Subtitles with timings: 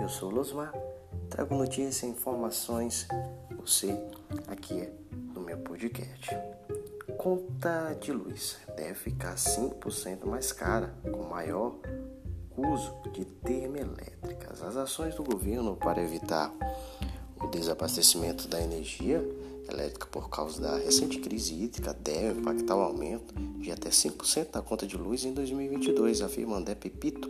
[0.00, 0.74] Eu sou Losmar,
[1.30, 3.06] trago notícias e informações.
[3.60, 3.96] Você
[4.48, 4.92] aqui é
[5.32, 6.36] no meu podcast.
[7.16, 11.76] Conta de luz deve ficar 5% mais cara com maior
[12.56, 14.60] uso de termoelétricas.
[14.60, 16.52] As ações do governo para evitar
[17.40, 19.24] o desabastecimento da energia
[19.70, 24.62] elétrica por causa da recente crise hídrica deve impactar o aumento de até 5% da
[24.62, 27.28] conta de luz em 2022, afirma André Pepito,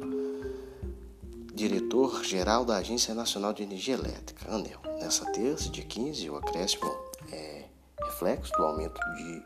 [1.58, 4.78] diretor-geral da Agência Nacional de Energia Elétrica, ANEL.
[5.00, 6.88] Nessa terça, dia 15, o acréscimo
[7.32, 7.64] é
[8.00, 9.42] reflexo do aumento de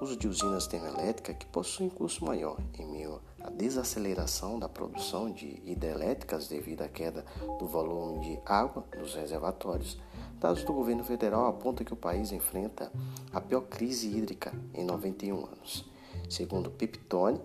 [0.00, 5.60] uso de usinas termoelétricas que possuem custo maior em meio à desaceleração da produção de
[5.64, 7.24] hidrelétricas devido à queda
[7.58, 9.98] do volume de água nos reservatórios.
[10.38, 12.92] Dados do governo federal apontam que o país enfrenta
[13.32, 15.90] a pior crise hídrica em 91 anos.
[16.30, 17.40] Segundo Piptone,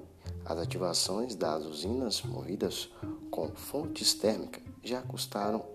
[0.47, 2.89] as ativações das usinas movidas
[3.29, 5.65] com fontes térmicas já custaram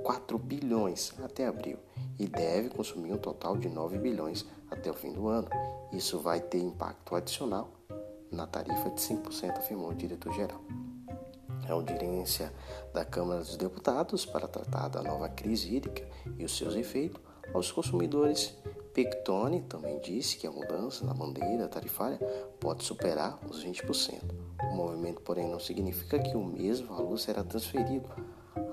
[0.00, 1.76] 4 bilhões até abril
[2.20, 5.48] e deve consumir um total de 9 bilhões até o fim do ano.
[5.92, 7.72] Isso vai ter impacto adicional
[8.30, 10.60] na tarifa de 5%, afirmou o diretor-geral.
[11.68, 12.52] A audiência
[12.94, 17.20] da Câmara dos Deputados para tratar da nova crise hídrica e os seus efeitos
[17.52, 18.56] aos consumidores.
[18.94, 22.18] Pictone também disse que a mudança na bandeira tarifária
[22.60, 24.20] pode superar os 20%.
[24.70, 28.08] O movimento, porém, não significa que o mesmo valor será transferido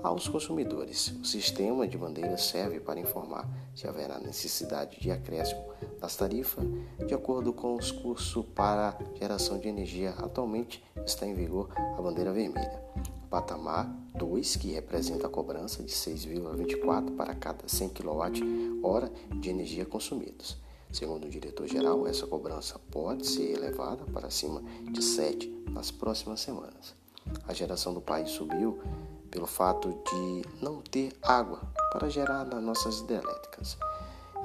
[0.02, 1.08] aos consumidores.
[1.20, 5.64] O sistema de bandeiras serve para informar se haverá necessidade de acréscimo
[6.00, 6.64] das tarifas
[7.06, 10.10] de acordo com os cursos para geração de energia.
[10.18, 12.82] Atualmente está em vigor a bandeira vermelha.
[13.28, 20.58] Patamar 2, que representa a cobrança de 6,24 para cada 100 kWh de energia consumidos.
[20.92, 26.96] Segundo o diretor-geral, essa cobrança pode ser elevada para cima de 7 nas próximas semanas.
[27.46, 28.80] A geração do país subiu
[29.30, 31.60] pelo fato de não ter água
[31.92, 33.78] para gerar nas nossas hidrelétricas.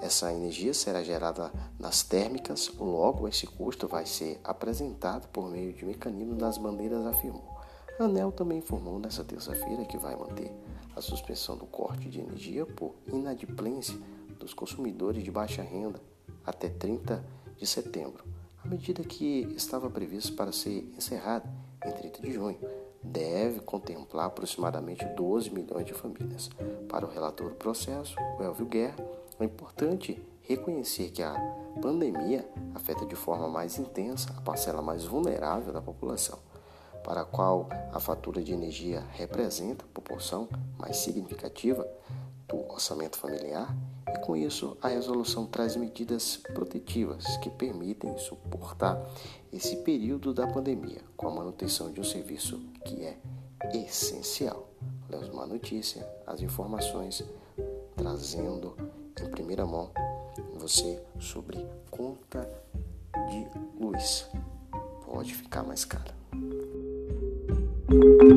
[0.01, 5.85] Essa energia será gerada nas térmicas, logo esse custo vai ser apresentado por meio de
[5.85, 7.55] mecanismo das bandeiras, afirmou.
[7.99, 10.51] A ANEL também informou nesta terça-feira que vai manter
[10.95, 13.97] a suspensão do corte de energia por inadimplência
[14.37, 15.99] dos consumidores de baixa renda
[16.45, 17.25] até 30
[17.57, 18.23] de setembro,
[18.63, 21.49] a medida que estava prevista para ser encerrada
[21.85, 26.49] em 30 de junho deve contemplar aproximadamente 12 milhões de famílias.
[26.89, 28.95] Para o relator do processo, o Elvio Guerra,
[29.39, 31.33] é importante reconhecer que a
[31.81, 36.39] pandemia afeta de forma mais intensa a parcela mais vulnerável da população,
[37.05, 41.87] para a qual a fatura de energia representa a proporção mais significativa
[42.47, 43.73] do orçamento familiar
[44.11, 48.99] e com isso a resolução traz medidas protetivas que permitem suportar
[49.53, 53.17] esse período da pandemia com a manutenção de um serviço que é
[53.71, 54.67] essencial.
[55.07, 57.23] Lemos uma notícia, as informações
[57.95, 58.75] trazendo
[59.21, 59.91] em primeira mão
[60.55, 62.49] você sobre conta
[63.29, 63.47] de
[63.79, 64.27] luz.
[65.05, 66.24] Pode ficar mais cara.
[67.87, 68.34] Thank you.